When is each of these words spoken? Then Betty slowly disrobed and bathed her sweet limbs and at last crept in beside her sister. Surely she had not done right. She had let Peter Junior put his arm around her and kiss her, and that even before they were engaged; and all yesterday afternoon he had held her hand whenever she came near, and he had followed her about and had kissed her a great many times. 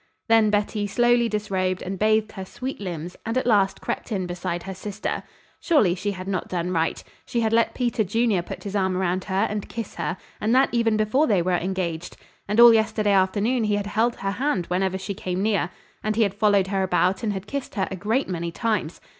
Then 0.27 0.49
Betty 0.49 0.87
slowly 0.87 1.29
disrobed 1.29 1.83
and 1.83 1.99
bathed 1.99 2.31
her 2.31 2.43
sweet 2.43 2.79
limbs 2.81 3.15
and 3.23 3.37
at 3.37 3.45
last 3.45 3.81
crept 3.81 4.11
in 4.11 4.25
beside 4.25 4.63
her 4.63 4.73
sister. 4.73 5.21
Surely 5.59 5.93
she 5.93 6.09
had 6.13 6.27
not 6.27 6.47
done 6.47 6.71
right. 6.71 7.03
She 7.23 7.41
had 7.41 7.53
let 7.53 7.75
Peter 7.75 8.03
Junior 8.03 8.41
put 8.41 8.63
his 8.63 8.75
arm 8.75 8.97
around 8.97 9.25
her 9.25 9.45
and 9.47 9.69
kiss 9.69 9.93
her, 9.93 10.17
and 10.41 10.55
that 10.55 10.69
even 10.71 10.97
before 10.97 11.27
they 11.27 11.43
were 11.43 11.51
engaged; 11.51 12.17
and 12.47 12.59
all 12.59 12.73
yesterday 12.73 13.11
afternoon 13.13 13.63
he 13.65 13.75
had 13.75 13.85
held 13.85 14.15
her 14.15 14.31
hand 14.31 14.65
whenever 14.69 14.97
she 14.97 15.13
came 15.13 15.43
near, 15.43 15.69
and 16.03 16.15
he 16.15 16.23
had 16.23 16.33
followed 16.33 16.65
her 16.69 16.81
about 16.81 17.21
and 17.21 17.31
had 17.33 17.45
kissed 17.45 17.75
her 17.75 17.87
a 17.91 17.95
great 17.95 18.27
many 18.27 18.51
times. 18.51 19.01